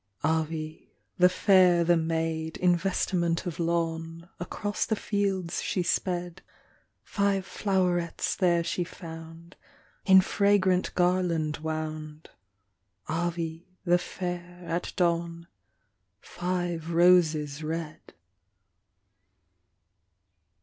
[0.25, 0.79] Avis,
[1.19, 6.41] the fair, the maid, In vestiment of lawn; Across the fields she sped,
[7.03, 9.55] Five flowerets there she found,
[10.07, 12.31] In fragrant garland wound,
[13.07, 15.45] Avis, the fair, at dawn,
[16.19, 18.15] Five roses red.